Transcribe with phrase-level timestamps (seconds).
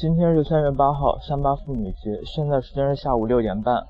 [0.00, 3.84] 今天是三月八号，三八妇女节，现在时间是下午六点半。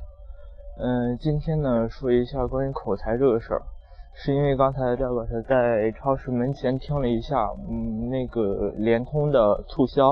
[0.76, 3.62] 嗯，今天呢说一下关于口才这个事儿，
[4.12, 10.10] 是因为刚才赵老师在超市门前听了一下，嗯，那个联通的促销，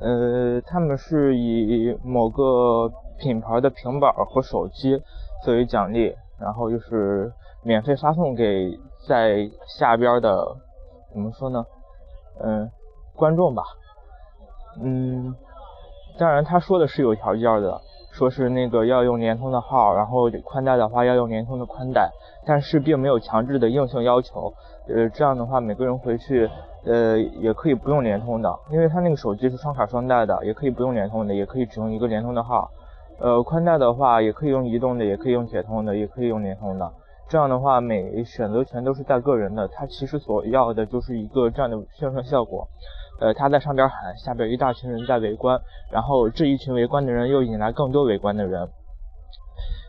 [0.00, 4.98] 呃，他们是以某个品牌的平板和手机
[5.44, 7.30] 作为奖励，然后就是
[7.62, 8.74] 免费发送给
[9.06, 10.56] 在下边的，
[11.12, 11.62] 怎么说呢？
[12.42, 12.70] 嗯，
[13.14, 13.62] 观众吧。
[14.82, 15.34] 嗯，
[16.18, 17.80] 当然他说的是有条件的，
[18.12, 22.10] 说是那个要用联通的号，然后宽带的话要用联通的宽带，
[22.46, 24.52] 但是并没有强制的硬性要求。
[24.88, 26.50] 呃，这样的话每个人回去，
[26.84, 32.70] 呃，也可以不用联通的，因为他那个手机是双卡双待的，也可以不用联通的，也可以只用一个联通的号。
[33.18, 36.92] 呃，宽带的话也可以用移动的，也可以用铁通的，也可以用联通的。
[37.28, 42.68] 这样的话每选择权都是在个人的，他其实所要的就是一个这样的宣传效果。
[43.20, 45.60] 呃，他在上边喊，下边一大群人在围观，
[45.90, 48.68] 然后这一群围观的人又引来更多围观的人，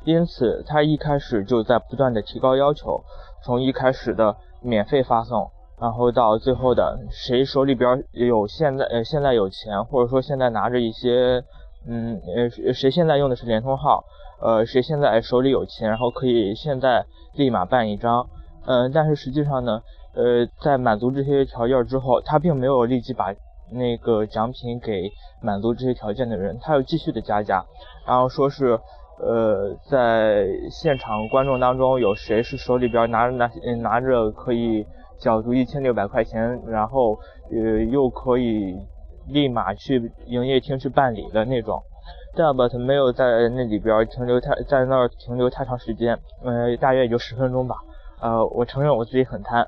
[0.05, 3.03] 因此他一开始就在不断的提高要求，
[3.43, 5.49] 从一开始的免费发送，
[5.81, 11.43] 然后到最后的谁手里边有现在呃现在有钱，或者说现在拿着一些
[11.87, 14.03] 嗯呃谁现在用的是联通号，
[14.39, 18.27] 呃谁现在手里有钱，然后可以现在立马办一张，
[18.65, 19.81] 嗯，但是实际上呢。
[20.17, 23.35] 呃，在满足这些条件之后，他并没有立即把
[23.69, 27.65] 那个奖品给满足这些条件的人，他又继续的加价，
[28.07, 28.79] 然后说是，
[29.19, 34.87] 呃，在现场观众当中有谁是手里边拿着拿拿着可以
[35.19, 37.19] 缴足一千六百块钱，然后
[37.51, 38.73] 呃又可以
[39.27, 41.83] 立马去营业厅去办理的那种，
[42.37, 47.75] 但 but 没有在那里边停留太在那儿停留太长时间，呃，大约也就十分钟吧，
[48.21, 49.67] 呃，我承认我自己很贪。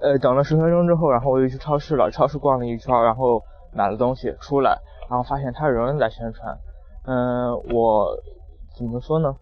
[0.00, 2.10] 呃，等了十分钟之后，然后我又去超市了。
[2.10, 6.56] 超市逛了一圈，然后买了东西出来，然后发现他仍然在宣传。
[7.04, 8.16] 嗯，我
[8.76, 9.34] 怎么说呢？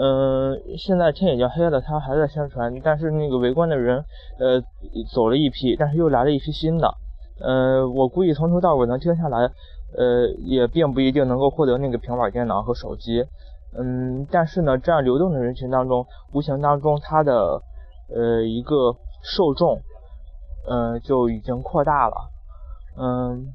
[0.00, 2.80] 嗯，现在天已经黑了，他还在宣传。
[2.82, 4.04] 但是那个围观的人，
[4.38, 4.60] 呃，
[5.14, 6.92] 走了一批，但是又来了一批新的。
[7.40, 9.38] 嗯，我估计从头到尾能听下来，
[9.96, 13.24] 呃，也并不一定能够获得那个平板电脑和手机。
[13.76, 17.62] 嗯，但是呢，这样流动的人群当中，无形当中他的
[18.14, 18.96] 呃一个。
[19.20, 19.80] 受众，
[20.70, 22.30] 嗯，就已经扩大了，
[22.96, 23.52] 嗯，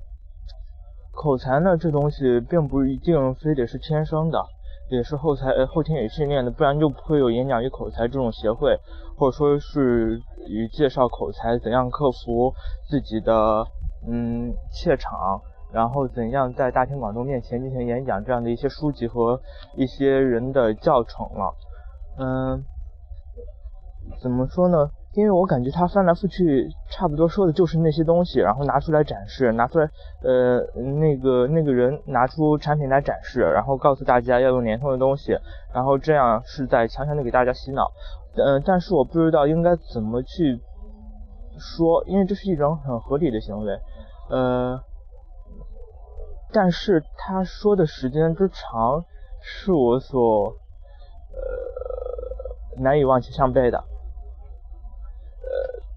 [1.13, 4.45] 口才呢，这东西并不一定非得是天生的，
[4.89, 8.77] 也是后才后天也训练的，不然就不会有演讲与口才这种协会，
[9.17, 12.53] 或者说是与介绍口才怎样克服
[12.89, 13.65] 自己的
[14.05, 15.41] 嗯怯场，
[15.73, 19.41] 然后怎样在大庭广众面前进行演讲这样的一些书籍和
[19.75, 21.55] 一些人的教程了，
[22.19, 22.63] 嗯，
[24.21, 24.89] 怎么说呢？
[25.15, 29.87] 因为我感觉他翻来覆去，差不多说的就是那些东西，然后拿出来展示，拿出来，
[30.23, 35.37] 呃，那个那个人拿出产品来展示，然后告诉大家要用联通的东西，
[35.71, 37.91] 然后这样是在强行的给大家洗脑，
[38.35, 40.59] 嗯，但是我不知道应该怎么去
[41.59, 43.79] 说，因为这是一种很合理的行为，
[44.31, 44.79] 呃，
[46.53, 49.03] 但是他说的时间之长，
[49.41, 50.49] 是我所
[51.33, 53.77] 呃难以望其项背的。
[53.79, 53.85] 呃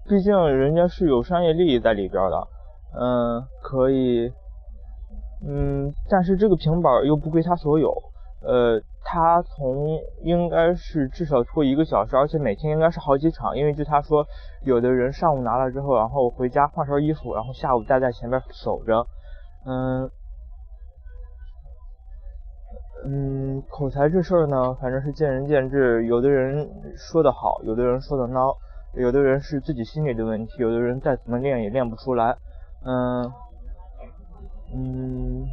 [0.09, 2.47] 毕竟人家是有商业利益在里边的，
[2.97, 4.31] 嗯，可以，
[5.45, 7.93] 嗯，但是这个平板又不归他所有，
[8.41, 14.25] 呃，他从应该是至少拖一个小时，而且每天应该是好几场，因为据他说，
[14.63, 19.05] 有的人上午拿了之后，然后回家换身衣服，然后下午再在前面守着，
[19.65, 20.09] 嗯，
[23.05, 28.55] 嗯，口才这事儿呢，反正是见仁见智，有的人说的好，有的人说的孬。
[28.93, 32.35] 有的人是自己心理的问题，有的人再怎么练也练不出来。
[32.83, 33.31] 嗯
[34.73, 35.45] 嗯，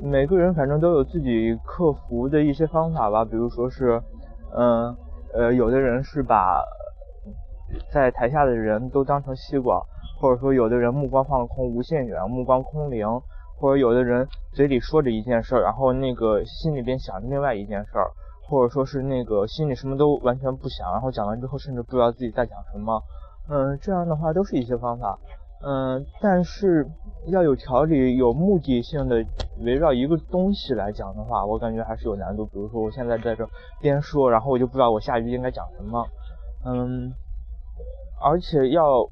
[0.00, 3.22] 每个人反正都有自己克服的一些方法吧。
[3.24, 4.00] 比如说是，
[4.56, 4.96] 嗯
[5.34, 6.64] 呃，有的人是把
[7.92, 9.84] 在台下的人都当成西瓜，
[10.18, 13.06] 或者说有的人目光放空无限远，目光空灵，
[13.58, 18.10] 或者有的人嘴里说着一件事儿，然后那个心里边想着另外一件事儿。
[18.50, 23.02] 或者说是那个心里什么都完全不想，然后讲完之后甚至不知道自己在讲什么，
[23.50, 25.18] 嗯，这样的话都是一些方法，
[25.62, 26.88] 嗯，但是
[27.26, 29.22] 要有条理、有目的性的
[29.60, 32.46] 围绕一个东西来讲的话，我感觉还是有难度。
[32.46, 33.46] 比如说我现在在这
[33.82, 36.06] 边说，然后我就不知道我下一句应该讲什么，
[36.64, 37.12] 嗯，
[38.24, 39.06] 而且要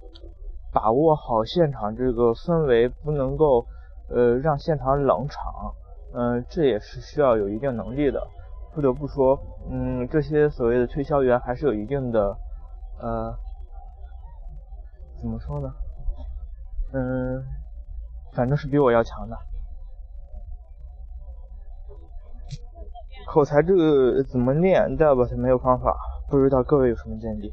[0.73, 3.67] 把握好现场这个氛围，不能够
[4.08, 5.75] 呃让现场冷场，
[6.14, 8.26] 嗯，这也是需要有一定能力的。
[8.75, 9.38] 不得不说，
[9.70, 12.37] 嗯，这些所谓的推销员还是有一定的，
[13.00, 13.35] 呃，
[15.19, 15.73] 怎么说呢？
[16.93, 17.43] 嗯，
[18.32, 19.37] 反正是比我要强的。
[23.26, 24.97] 口才这个怎么练？
[24.97, 25.97] 大宝他没有方法，
[26.31, 27.52] 不知道各位有什么见地？